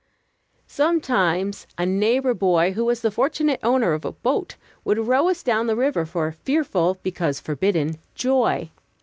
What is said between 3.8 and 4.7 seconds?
of a boat